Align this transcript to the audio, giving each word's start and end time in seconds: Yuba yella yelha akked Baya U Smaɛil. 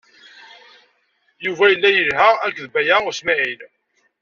Yuba 1.45 1.65
yella 1.71 1.89
yelha 1.91 2.29
akked 2.45 2.65
Baya 2.73 2.97
U 3.09 3.11
Smaɛil. 3.19 3.61